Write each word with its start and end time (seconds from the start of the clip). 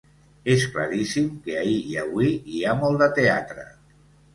És 0.53 0.63
claríssim 0.77 1.29
que 1.45 1.59
ahir 1.65 1.77
i 1.93 2.01
avui 2.07 2.35
hi 2.57 2.67
ha 2.73 2.77
molt 2.85 3.05
de 3.07 3.15
teatre. 3.23 3.73